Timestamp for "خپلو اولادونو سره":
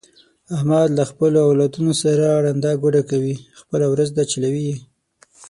1.11-2.25